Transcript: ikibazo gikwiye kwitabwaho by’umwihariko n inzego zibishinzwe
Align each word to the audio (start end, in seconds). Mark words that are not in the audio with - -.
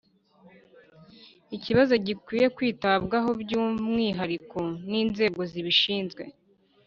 ikibazo 1.55 1.93
gikwiye 2.05 2.47
kwitabwaho 2.55 3.29
by’umwihariko 3.41 4.59
n 4.89 4.91
inzego 5.01 5.39
zibishinzwe 5.51 6.23